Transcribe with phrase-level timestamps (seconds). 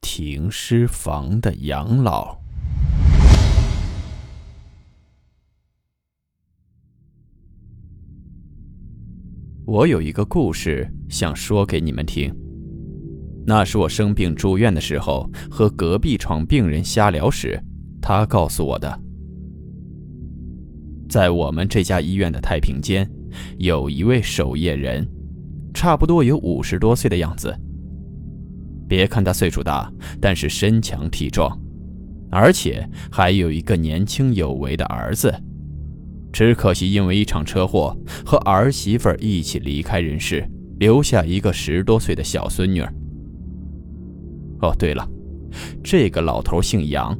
[0.00, 2.34] 停尸房的养老》。
[9.66, 12.34] 我有一个故事想说给你们听。
[13.46, 17.62] 那是我生病住院的时候，和隔壁床病人瞎聊时，
[18.02, 19.00] 他告诉我的。
[21.08, 23.08] 在我们这家医院的太平间，
[23.58, 25.06] 有一位守夜人。
[25.72, 27.56] 差不多有五十多岁的样子。
[28.90, 29.88] 别看他岁数大，
[30.20, 31.56] 但是身强体壮，
[32.28, 35.32] 而且还有一个年轻有为的儿子。
[36.32, 37.96] 只可惜因为一场车祸，
[38.26, 40.44] 和儿媳妇一起离开人世，
[40.80, 42.82] 留下一个十多岁的小孙女。
[44.60, 45.08] 哦，对了，
[45.84, 47.16] 这个老头姓杨，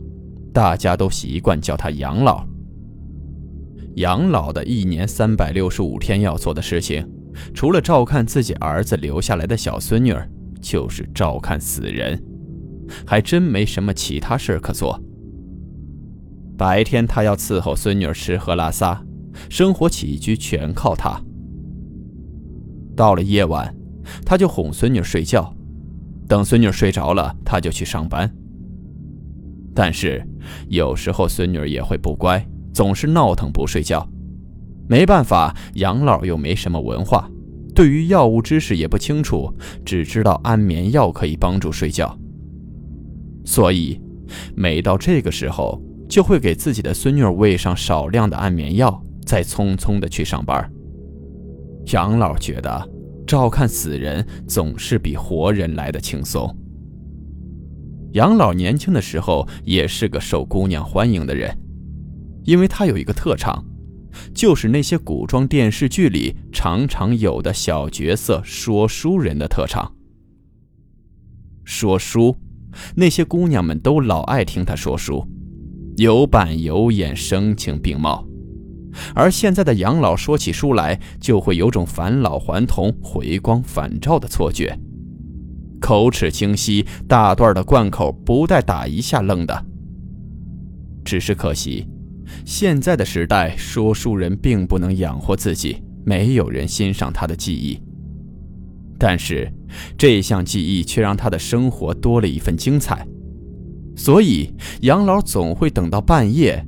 [0.52, 2.44] 大家都习惯叫他杨老。
[3.94, 7.08] 杨老的一年三百六十五天要做的事情。
[7.54, 10.28] 除了照看自己儿子留下来的小孙女儿，
[10.61, 12.22] 就是照看死人，
[13.06, 15.00] 还真没什么其他事可做。
[16.56, 19.03] 白天他要伺候孙女吃喝拉撒，
[19.48, 21.20] 生活起居全靠他。
[22.94, 23.75] 到了夜晚，
[24.27, 25.55] 他就哄孙女睡觉，
[26.28, 28.31] 等孙女睡着了，他就去上班。
[29.75, 30.22] 但是
[30.69, 34.06] 有时候孙女也会不乖，总是闹腾不睡觉。
[34.88, 37.31] 没办法，杨老又没什么文化，
[37.81, 39.50] 对于药物知识也不清楚，
[39.86, 42.14] 只知道安眠药可以帮助睡觉。
[43.42, 43.98] 所以，
[44.55, 50.71] 每到这个时候，就会给自己的孙女喂上少量的安眠药，再匆匆的去上班。
[51.87, 52.87] 杨老觉得，
[53.27, 56.54] 照看死人总是比活人来的轻松。
[58.12, 61.50] 杨老年轻的时候也是个受姑娘欢迎的人，
[62.44, 63.65] 因为他有一个特长。
[64.34, 69.93] 就是那些古装电视剧里常常有的小角色说书人的特长。
[71.65, 72.37] 说书，
[72.97, 75.26] 那些姑娘们都老爱听他说书，
[75.97, 78.26] 有板有眼，声情并茂。
[79.15, 84.77] 而现在的杨老说起书来，就会有种返老还童、回光返照的错觉，
[85.81, 89.66] 口齿清晰，大段的贯口不带打一下愣的。
[91.04, 91.87] 只是可惜。
[92.44, 97.80] 现在的时代，说书人并不能养活自己，没有人欣赏他的技艺。
[98.98, 99.50] 但是，
[99.96, 103.06] 这项技艺却让他的生活多了一份精彩。
[103.96, 104.52] 所以，
[104.82, 106.64] 杨老总会等到半夜，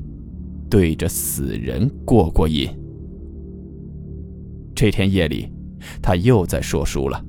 [0.71, 2.69] 对着死人过过瘾。
[4.75, 5.53] 这天夜里，
[6.01, 7.25] 他又在说书了，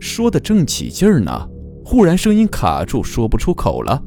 [0.00, 1.48] 说的正起劲儿呢，
[1.84, 4.02] 忽然声音卡住，说不出口了。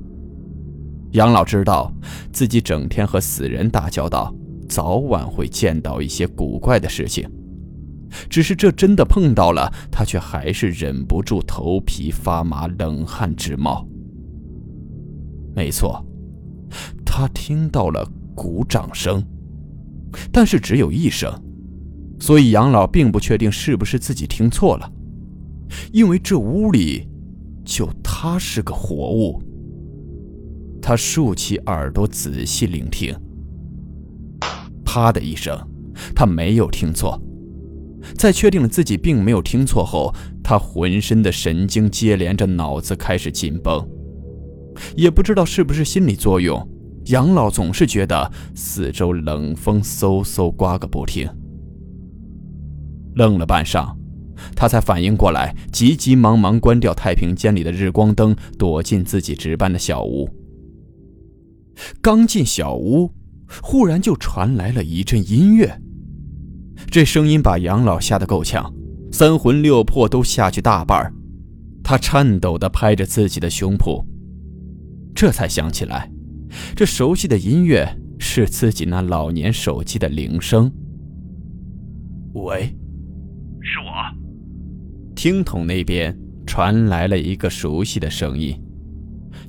[1.11, 1.91] 杨老知道
[2.31, 4.33] 自己整天和死人打交道，
[4.67, 7.27] 早晚会见到一些古怪的事情。
[8.29, 13.87] 只是这真的碰到了，他却还是忍不住头皮发麻，冷汗直冒。
[15.55, 16.05] 没错，
[17.05, 19.23] 他听到了鼓掌声，
[20.31, 21.31] 但是只有一声，
[22.19, 24.91] 所以杨老并不确定是不是自己听错了，
[25.91, 27.07] 因为这屋里
[27.65, 29.41] 就他是个活物。
[30.81, 33.15] 他竖起耳朵仔细聆听，
[34.83, 35.57] 啪的一声，
[36.15, 37.21] 他没有听错。
[38.17, 43.85] 在确定了自己并没有听错后，他浑身的神经接连着脑子开始紧绷。
[44.95, 46.65] 也不知道是不是心理作用，
[47.07, 51.29] 杨老总是觉得四周冷风嗖嗖刮个不停。
[53.15, 53.93] 愣了半晌，
[54.55, 60.29] 他才反应过来，急急忙忙关掉太平间里的日光灯，躲进自己值班的小屋。
[62.01, 63.13] 刚进小屋，
[63.61, 65.81] 忽然就传来了一阵音乐。
[66.89, 68.73] 这声音把杨老吓得够呛，
[69.11, 71.13] 三魂六魄都下去大半儿
[71.83, 74.05] 他颤抖地拍着自己的胸脯，
[75.15, 76.11] 这才想起来，
[76.75, 77.87] 这熟悉的音乐
[78.19, 80.71] 是自己那老年手机的铃声。
[82.33, 82.75] 喂，
[83.61, 85.15] 是我。
[85.15, 88.55] 听筒那边传来了一个熟悉的声音。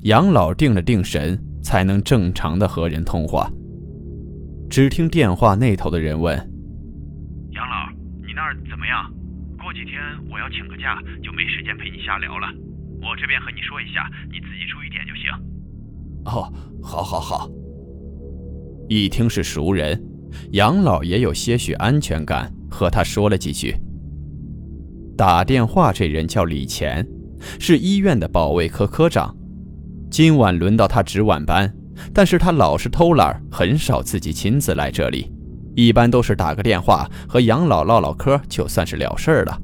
[0.01, 1.39] 杨老定了定神。
[1.61, 3.49] 才能正常的和人通话。
[4.69, 6.35] 只听电话那头的人问
[7.51, 7.89] ：“杨老，
[8.25, 9.11] 你那儿怎么样？
[9.61, 12.47] 过几天我要请个假，就没时间陪你瞎聊了。
[13.01, 15.29] 我这边和你说一下，你自己注意点就行。”
[16.25, 17.49] 哦，好，好，好。
[18.87, 20.01] 一听是熟人，
[20.51, 23.75] 杨老也有些许安全感，和他说了几句。
[25.17, 27.05] 打电话这人叫李乾，
[27.59, 29.35] 是医院的保卫科科长。
[30.11, 31.73] 今晚轮到他值晚班，
[32.13, 35.31] 但是他老是偷懒，很少自己亲自来这里，
[35.73, 39.57] 一般都是打个电话和杨老唠唠嗑，就算是了事儿了。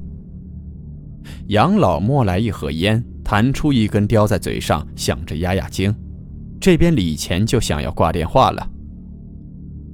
[1.48, 5.94] 杨老摸来一盒烟，弹出一根叼在嘴上，想着压压惊。
[6.58, 8.66] 这边李钱就想要挂电话了，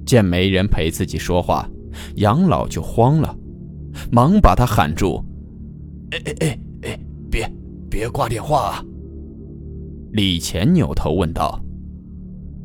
[0.05, 1.69] 见没人陪自己说话，
[2.15, 3.35] 杨老就慌了，
[4.09, 5.21] 忙把他喊住
[6.11, 6.99] ：“哎哎哎哎，
[7.29, 7.51] 别
[7.89, 8.83] 别挂电话啊！”
[10.15, 11.61] 李乾扭头问道：“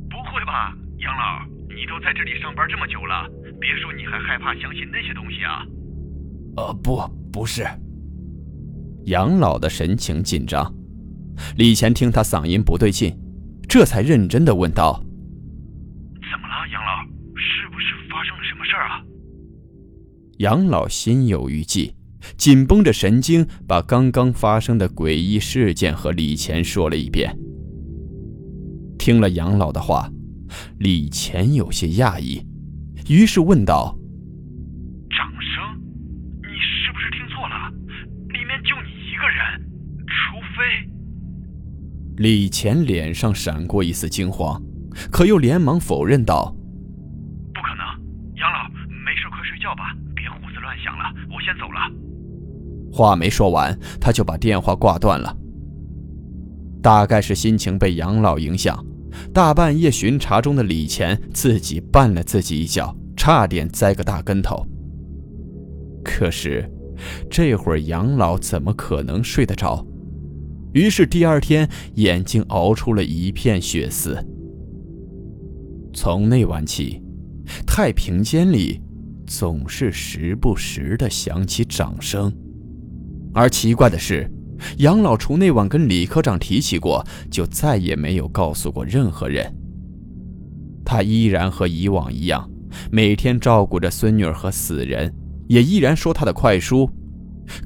[0.09, 1.45] 不会吧，杨老，
[1.75, 3.29] 你都在这里上班这么久了，
[3.61, 5.67] 别说你还害怕相信那些东西啊
[6.57, 7.03] ？”“呃，不，
[7.33, 7.67] 不是。”
[9.07, 10.73] 杨老的神情紧张。
[11.57, 13.13] 李乾听他嗓音不对劲。
[13.69, 15.03] 这才认真的问道
[16.31, 17.03] ：“怎么了，杨老？
[17.35, 19.03] 是不是发生了什么事儿啊？”
[20.39, 21.93] 杨老心有余悸，
[22.41, 27.39] 紧绷着神经，把刚刚发生的诡异事件和李乾说了一遍。
[28.99, 30.11] 听了杨老的话，
[30.79, 32.43] 李乾有些讶异，
[33.11, 33.95] 于是问道
[35.15, 35.79] ：“掌声？
[36.41, 37.71] 你是不是听错了？
[38.29, 39.61] 里面就你一个人，
[40.07, 40.89] 除非……”
[42.17, 44.63] 李乾脸上闪过一丝惊慌，
[45.13, 46.57] 可又连忙否认道
[53.01, 55.35] ：“话没说完，他就把电话挂断了。
[56.83, 58.85] 大概是心情被杨老影响，
[59.33, 64.67] 大半夜巡查中的李钱自己绊了自己一脚，差点栽个大跟头。
[66.05, 66.71] 可是，
[67.31, 69.83] 这会儿杨老怎么可能睡得着？
[70.75, 74.23] 于是第二天，眼睛熬出了一片血丝。
[75.95, 77.03] 从那晚起，
[77.67, 78.79] 太平间里
[79.27, 82.31] 总是时不时的响起掌声。
[83.33, 84.31] 而奇怪的是，
[84.79, 89.55] 杨老厨那晚跟李科长提起过，就再也没有告诉过任何人。
[90.85, 92.51] 他依然和以往一样，
[92.91, 95.15] 每天照顾着孙女儿和死人，
[95.49, 96.91] 也依然说他的快书，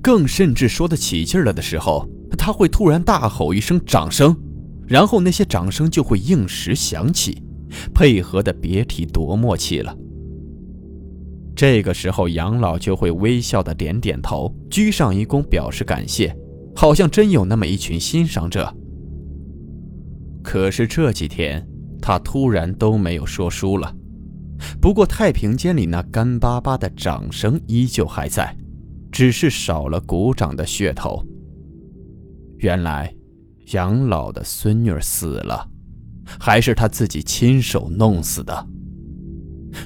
[0.03, 2.09] 更甚至说得起劲了的时候。
[2.37, 4.37] 他会突然大吼一声“掌声”，
[4.87, 7.43] 然后那些掌声就会应时响起，
[7.95, 9.97] 配合的别提多默契了。
[11.57, 16.37] 这个时候，杨老就会微笑的点点头，鞠上一躬表示感谢，
[16.75, 18.75] 好像真有那么一群欣赏者。
[20.43, 21.67] 可是这几天，
[22.03, 23.95] 他突然都没有说书了。
[24.81, 28.57] 不过太平间里那干巴巴的掌声依旧还在，
[29.13, 31.25] 只是少了鼓掌的噱头。
[32.59, 33.15] 原来，
[33.73, 35.69] 杨老的孙女死了，
[36.39, 38.69] 还是他自己亲手弄死的。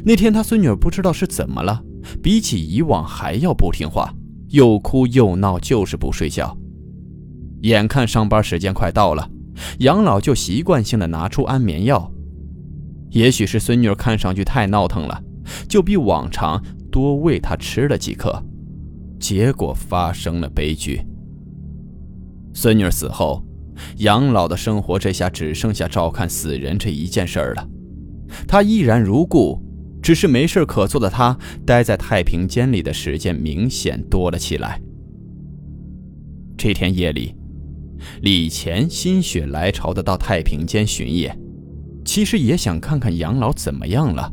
[0.05, 1.83] 那天他孙女不知道是怎么了，
[2.23, 4.15] 比起以往还要不听话，
[4.49, 6.57] 又哭又闹，就是不睡觉。
[7.63, 9.29] 眼看上班时间快到了，
[9.81, 12.13] 杨老就习惯性的拿出安眠药。
[13.11, 15.23] 也许是孙女看上去太闹腾了，
[15.69, 18.43] 就比往常多喂她吃了几颗，
[19.19, 21.01] 结果发生了悲剧。
[22.53, 23.43] 孙女死后，
[23.97, 27.67] 杨老的生活这下只剩下照看死人这一件事儿了。
[28.47, 29.59] 他依然如故，
[30.09, 34.81] 只是没事可做的他，待在太平间里的时间明显多了起来。
[36.57, 37.35] 这天夜里，
[38.23, 41.39] 李乾心血来潮的到太平间巡夜，
[42.07, 44.33] 其实也想看看杨老怎么样了。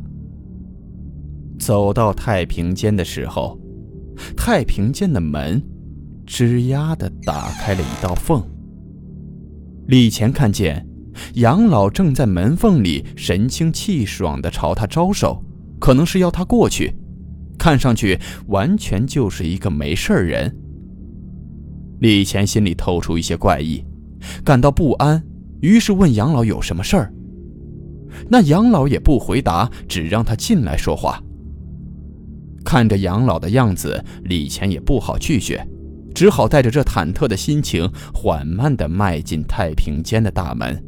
[1.58, 3.60] 走到太平间的时候，
[4.34, 5.62] 太平间的门。
[6.26, 8.42] 吱呀的打开了一道缝。
[9.88, 10.88] 李乾看见
[11.34, 15.44] 杨老正在门缝里神清气爽的朝他招手，
[15.80, 16.92] 可能是要他过去，
[17.58, 18.18] 看上去
[18.48, 20.54] 完全就是一个没事人。
[22.00, 23.84] 李乾心里透出一些怪异，
[24.44, 25.22] 感到不安，
[25.60, 27.12] 于是问杨老有什么事儿。
[28.28, 31.22] 那杨老也不回答，只让他进来说话。
[32.64, 35.66] 看着杨老的样子，李乾也不好拒绝。
[36.14, 40.82] 只好带着这忐忑的心情，缓慢地迈进太平间的大门。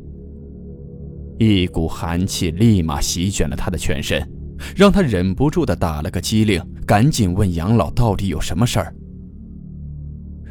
[1.38, 4.26] 一股寒气立马席卷了他的全身，
[4.76, 8.94] 让他忍不住的打了个激灵，赶紧问杨老到底有什么事儿。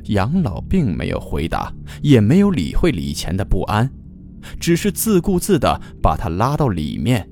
[0.05, 3.91] 杨老并没有回答，也没有理会李乾的不安，
[4.59, 7.29] 只是自顾自的把他拉到里面。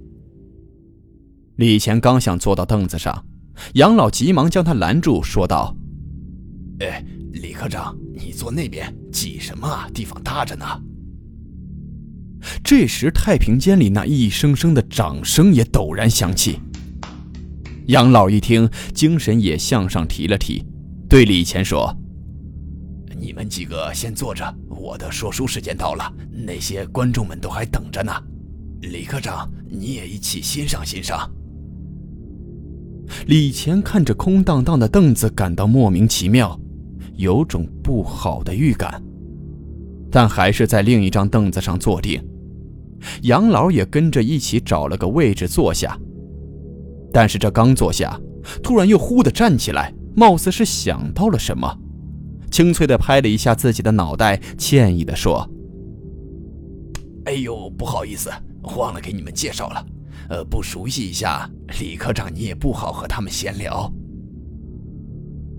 [1.56, 3.26] 李乾刚想坐到凳子上，
[3.76, 5.76] 杨老急忙将他拦住，说道
[6.82, 7.06] ：“哎。”
[7.36, 9.90] 李科长，你坐那边挤什么啊？
[9.94, 10.66] 地方大着呢。
[12.64, 16.58] 这时，太平间里那一声声的掌声也陡然响起。
[17.88, 20.64] 杨老一听，精神也向上提了提，
[21.08, 21.96] 对李乾说
[23.20, 28.12] ：“你们几个先坐着，我的说书时间到了，那些观众们都还等着呢。
[28.82, 31.30] 李科长，你也一起欣赏欣赏。”
[33.28, 36.60] 李乾看着空荡荡的凳子，感到莫名其妙，
[37.14, 39.00] 有种不好的预感，
[40.10, 42.20] 但还是在另一张凳子上坐定。
[43.22, 45.96] 杨老也跟着一起找了个位置坐下，
[47.16, 48.20] 但是这刚坐下，
[48.62, 51.74] 突然又忽地站起来，貌似是想到了什么，
[52.52, 55.50] 清脆地拍了一下自己的脑袋，歉意地说
[57.24, 58.30] ：“哎呦，不好意思，
[58.76, 59.86] 忘了给你们介绍了。
[60.28, 63.90] 呃，不熟悉一下，李科长你也不好和他们闲聊。”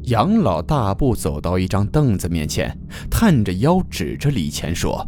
[0.08, 2.78] 杨老大步走到一张凳子面前，
[3.10, 5.02] 探着腰指着李乾说。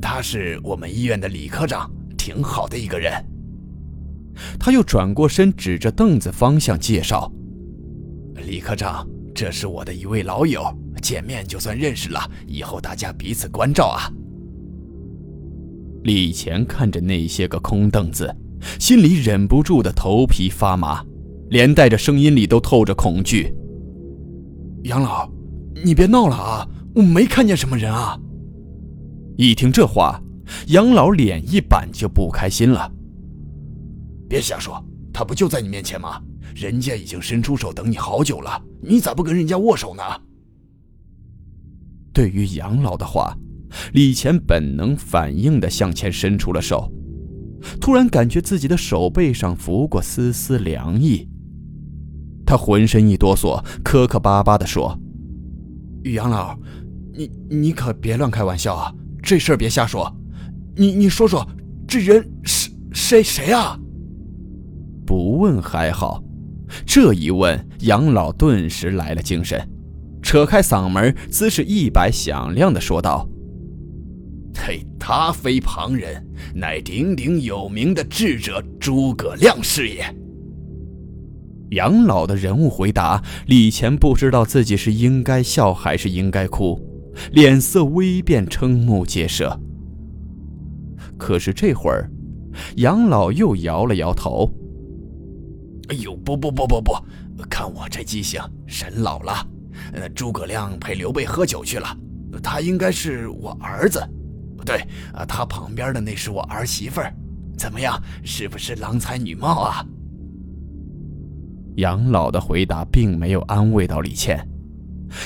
[0.00, 3.12] 他是我们医院的李科长，挺好的一个人。
[4.58, 7.30] 他又转过身，指着凳子方向介绍
[8.46, 10.62] ：“李科长，这是我的一位老友，
[11.02, 14.10] 见面就算认识了，以后大家彼此关照啊。”
[16.04, 18.34] 李乾看着那些个空凳子，
[18.78, 21.04] 心里忍不住的头皮发麻，
[21.50, 23.52] 连带着声音里都透着恐惧
[24.84, 25.28] ：“杨老，
[25.84, 28.18] 你别闹了啊，我没看见什么人啊。”
[29.36, 30.22] 一听这话，
[30.68, 32.90] 杨老脸一板，就不开心了。
[34.28, 36.20] 别瞎说，他不就在你面前吗？
[36.54, 40.02] 人家已经伸出手等你好久了，你咋不跟人家握手呢？
[42.12, 43.36] 对于杨老的话，
[43.92, 46.90] 李乾本能反应的向前伸出了手，
[47.80, 51.28] 突然感觉自己的手背上拂过丝丝凉意，
[52.44, 54.98] 他浑身一哆嗦，磕磕巴巴的说
[56.12, 56.58] ：“杨老，
[57.14, 58.92] 你你可别乱开玩笑啊！”
[59.22, 60.10] 这事儿别瞎说，
[60.76, 61.46] 你你说说，
[61.86, 63.78] 这人是谁谁啊？
[65.08, 66.22] 不问还好，
[66.84, 69.58] 这一问，杨老顿时来了精神，
[70.20, 73.26] 扯开嗓门，姿势一摆，响亮的说道
[74.54, 76.22] ：“嘿，他非旁人，
[76.54, 80.04] 乃鼎鼎有名的智者诸葛亮是也。”
[81.72, 86.78] 杨老的人物回答，李乾不知道自己是应该笑还是应该哭。
[87.32, 89.58] 脸色微变，瞠目结舌。
[91.16, 92.10] 可是这会儿，
[92.76, 94.52] 杨老又摇了摇头
[95.88, 96.92] ：“哎呦，不不不不不，
[97.48, 99.46] 看我这记性，神老了。
[99.92, 101.96] 呃，诸葛亮陪刘备喝酒去了，
[102.42, 104.00] 他应该是我儿子。
[104.56, 104.76] 不对，
[105.12, 107.14] 啊，他旁边的那是我儿媳妇儿。
[107.56, 109.86] 怎么样，是不是郎才女貌啊？”
[111.76, 114.46] 杨老的回答并没有安慰到李倩。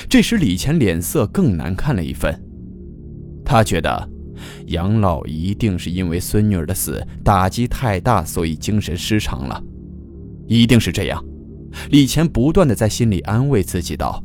[0.07, 2.33] 这时，李倩脸色更难看了一分。
[3.43, 4.09] 他觉得
[4.67, 9.61] 杨老一定是因为孙女儿的死打击太大，所以精神失常了，
[10.47, 11.23] 一定是这样。
[11.89, 14.23] 李乾不断的在心里安慰自己道。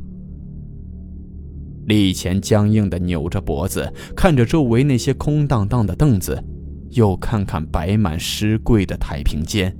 [1.85, 6.43] 李乾僵硬的扭着脖子，看着周围那些空荡荡的凳子，
[6.91, 9.75] 又看看摆满尸柜的太平间，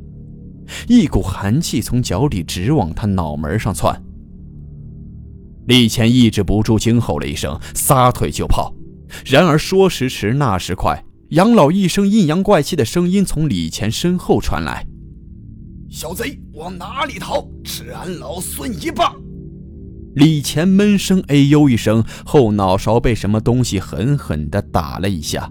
[0.87, 4.01] 一股寒气从脚底直往他脑门上窜。
[5.67, 8.73] 李乾抑制不住惊吼了一声，撒腿就跑。
[9.23, 14.87] 然而说时迟，那时快，杨老一声阴阳怪气的声音从李乾身后传来
[15.89, 17.47] ：“小贼往哪里逃？
[17.63, 19.15] 吃俺老孙一棒！”
[20.15, 25.49] 李乾闷声哎呦一声，后脑勺被什么东西狠狠地打了一下，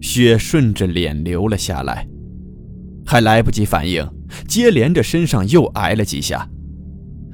[0.00, 2.08] 血顺着脸流了下来，
[3.04, 4.08] 还来不及反应，
[4.48, 6.48] 接连着身上又挨了几下。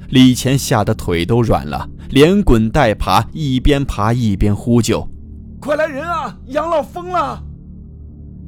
[0.09, 5.07] 李乾吓得腿都软了，连滚带爬，一边爬一边呼救
[5.59, 6.37] ：“快来人啊！
[6.47, 7.41] 杨老疯了！”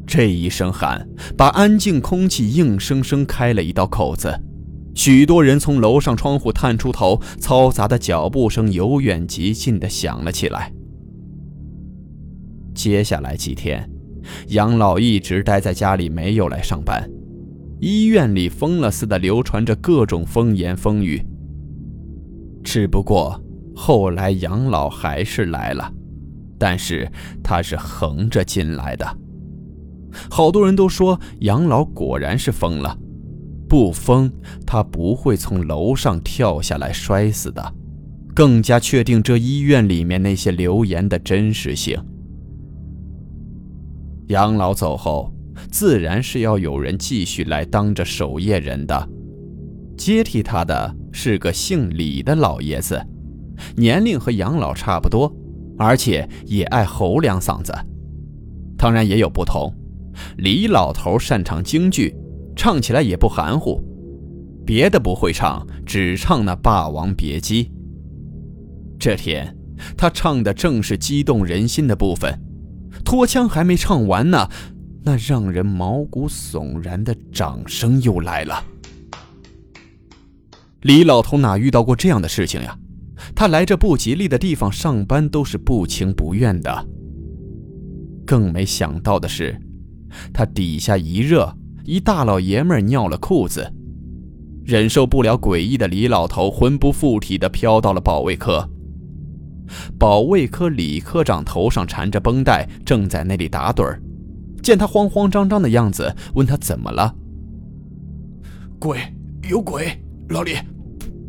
[0.07, 4.39] 这一声喊，把安静空气硬生生开了一道口子。
[4.93, 10.71] 许多人从楼上窗户探出头，嘈杂的脚步声由远及近的响了起来。
[12.73, 13.89] 接下来几天，
[14.47, 17.09] 杨老一直待在家里，没有来上班。
[17.81, 21.21] 医院里疯了似的流传着各种风言风语。
[22.63, 23.39] 只不过
[23.75, 25.91] 后来杨老还是来了，
[26.57, 27.11] 但是
[27.43, 29.05] 他是横着进来的。
[30.29, 32.97] 好多人都说杨老果然是疯了，
[33.67, 34.31] 不疯
[34.65, 37.73] 他不会从楼上跳下来摔死的，
[38.33, 41.97] 更加确定这医院里面那些流言的真实性。
[44.27, 45.33] 杨老走后，
[45.71, 49.09] 自然是要有人继续来当着守夜人的，
[49.97, 50.95] 接替他的。
[51.17, 53.01] 是个姓李的老爷子，
[53.77, 55.33] 年龄和杨老差不多，
[55.77, 57.73] 而且也爱吼两嗓子。
[58.77, 59.73] 当然也有不同。
[60.37, 62.15] 李老头擅长京剧，
[62.55, 63.83] 唱起来也不含糊，
[64.65, 67.63] 别的不会唱，只唱那《霸王别姬》。
[68.99, 69.55] 这天，
[69.97, 72.39] 他唱的正是激动人心的部分，
[73.03, 74.49] 拖腔还没唱完呢，
[75.03, 78.63] 那让人毛骨悚然的掌声又来了。
[80.81, 82.77] 李老头哪遇到过这样的事情呀？
[83.33, 86.87] 他来这不吉利的地方上班都是不情不愿的。
[88.25, 89.59] 更没想到的是，
[90.33, 93.71] 他底下一热，一大老爷们尿了裤子，
[94.63, 98.69] 忍受不了诡异的李老头魂不附体的飘到了保卫科。
[99.97, 104.01] 保卫科李科长头上缠着绷带，正在那里打盹儿，
[104.61, 107.15] 见他慌慌张张的样子，问他怎么了。
[108.79, 108.99] 鬼，
[109.49, 109.87] 有鬼，
[110.29, 110.51] 老李，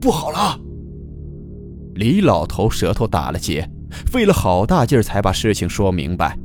[0.01, 0.61] 不好了！
[1.95, 6.39] 李老头舌头打了结，费了好大劲儿才把事情说明白。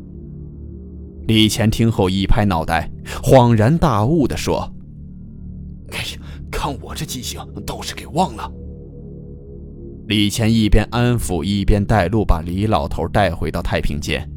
[1.27, 4.73] 李乾听后一拍脑袋，恍然大悟地说
[5.93, 8.51] ：“哎呀，看我这记性，倒是给忘了。”
[10.07, 14.29] 李乾一边安抚，一边带路，把李老头带回到太平间。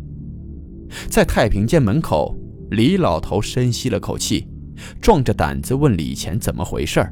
[1.08, 2.36] 在太平间门口，
[2.70, 4.46] 李老头深吸了口气，
[5.00, 7.04] 壮着胆子问李乾怎么回事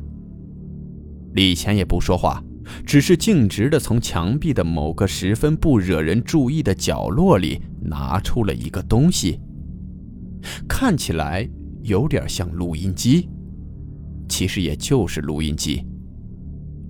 [1.33, 2.45] 李乾也不说话，
[2.87, 9.41] 只是径直地从墙壁的某个十分不惹人注意的角落里拿出了一个东西。
[10.69, 11.49] 看起来
[11.83, 13.29] 有点像录音机，
[14.29, 15.85] 其实也就是录音机。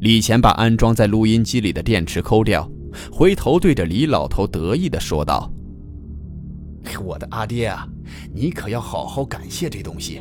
[0.01, 2.69] 李乾把安装在录音机里的电池抠掉，
[3.13, 5.53] 回头对着李老头得意地说道
[7.05, 7.87] ：“我的阿爹啊，
[8.35, 10.21] 你可要好好感谢这东西，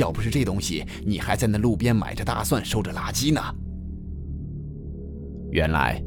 [0.00, 3.40] 要不是这东西，你还在那路边买着大蒜，收着垃圾呢。”
[5.52, 6.02] 原来，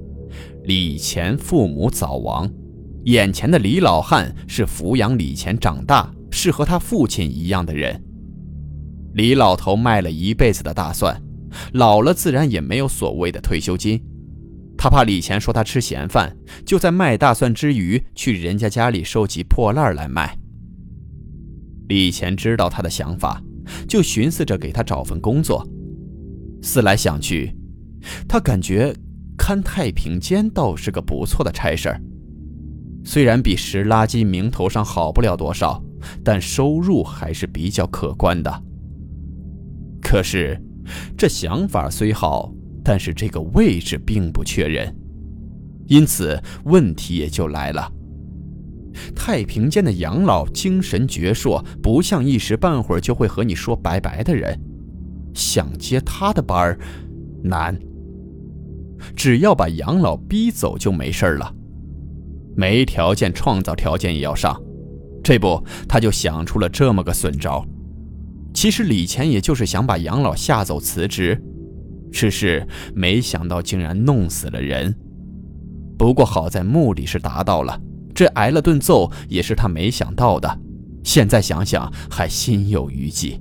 [0.65, 2.49] 李乾父母早亡，
[3.05, 6.13] 眼前的李老汉是抚养李乾长大。
[6.33, 8.03] 是和他父亲一样的人。
[9.13, 11.21] 李老头卖了一辈子的大蒜，
[11.73, 14.03] 老了自然也没有所谓的退休金。
[14.75, 20.35] 他怕李乾说他吃闲饭，就在卖大蒜之余去人家家里收集破烂来卖。
[21.87, 23.39] 李乾知道他的想法，
[23.87, 25.65] 就寻思着给他找份工作。
[26.63, 27.55] 思来想去，
[28.27, 28.93] 他感觉
[29.37, 32.01] 看太平间倒是个不错的差事儿，
[33.05, 35.81] 虽然比拾垃圾名头上好不了多少。
[36.23, 38.63] 但收入还是比较可观的。
[40.01, 40.61] 可是，
[41.17, 44.93] 这想法虽好，但是这个位置并不缺人，
[45.87, 47.91] 因此问题也就来了。
[49.15, 54.59] 太平间的养老精神矍铄，不像一时半会儿就会和你说拜拜的人，
[55.33, 56.79] 想接他的班儿
[57.43, 57.75] 难。
[59.15, 61.55] 只要把养老逼走就没事了，
[62.55, 64.61] 没条件创造条件也要上。
[65.23, 67.65] 这不，他就想出了这么个损招。
[68.53, 71.41] 其实李乾也就是想把杨老吓走辞职，
[72.11, 74.93] 只是没想到竟然弄死了人。
[75.97, 77.79] 不过好在目的是达到了，
[78.13, 80.59] 这挨了顿揍也是他没想到的。
[81.03, 83.39] 现在想想还心有余悸。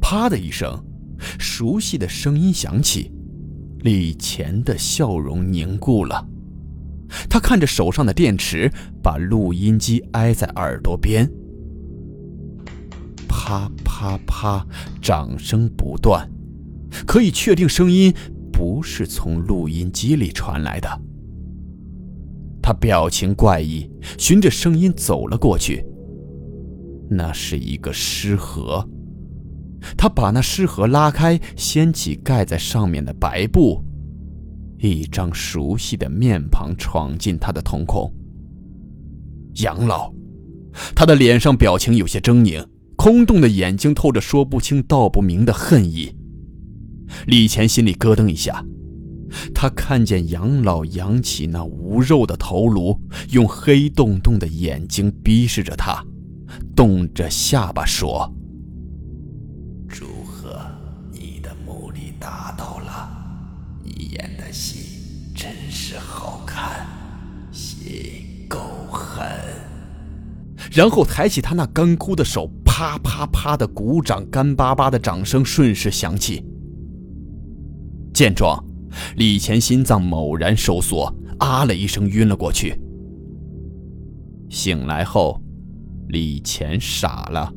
[0.00, 0.78] 啪的一声，
[1.38, 3.10] 熟悉的声音响起，
[3.80, 6.26] 李乾的笑容凝固了。
[7.28, 8.70] 他看着手上的电池，
[9.02, 11.30] 把录音机挨在耳朵边。
[13.28, 14.66] 啪啪啪，
[15.02, 16.30] 掌声不断，
[17.06, 18.12] 可以确定声音
[18.52, 20.88] 不是从录音机里传来的。
[22.62, 25.84] 他表情怪异，循着声音走了过去。
[27.10, 28.88] 那是一个尸盒，
[29.96, 33.84] 他把那尸盒拉开，掀起盖在上面的白布。
[34.88, 38.12] 一张熟悉的面庞闯进他的瞳孔。
[39.62, 40.12] 杨老，
[40.94, 42.66] 他的脸上表情有些狰狞，
[42.96, 46.14] 空洞的眼睛透着说不清道不明的恨意。
[47.26, 48.64] 李乾心里咯噔一下，
[49.54, 52.98] 他看见杨老扬起那无肉的头颅，
[53.30, 56.04] 用黑洞洞的眼睛逼视着他，
[56.74, 58.34] 动着下巴说
[70.74, 76.44] ：“然后抬起他那干枯的手，啪啪啪的鼓掌，干巴巴的掌声顺势响起。
[78.12, 78.62] 见状，
[79.16, 82.76] 李乾心脏猛然收缩，啊了一声，晕了过去。
[84.50, 85.40] 醒来后，
[86.08, 87.52] 李乾傻了。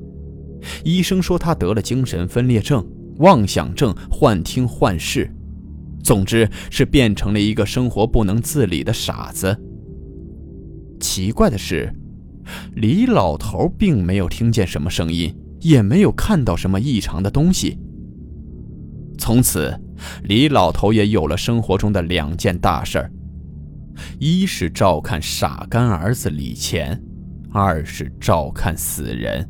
[0.84, 2.86] 医生说他得了精神分裂症、
[3.17, 5.32] 妄想症、幻听幻视。
[6.03, 9.58] 总之是变成了一个生活不能自理的傻子。
[10.99, 11.91] 奇怪的是，
[12.75, 17.77] 李老头并没有听见什么声音，也没有看到什么异常的东西。
[19.17, 19.73] 从此，
[20.23, 23.12] 李老头也有了生活中的两件大事儿：
[24.19, 27.01] 一是照看傻干儿子李乾，
[27.51, 29.49] 二是照看死人，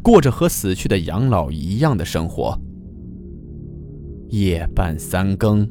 [0.00, 2.56] 过着和死去的养老一样的生活。
[4.28, 5.68] 夜半三更，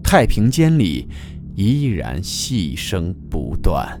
[0.00, 1.08] 太平间里
[1.56, 4.00] 依然戏声不断。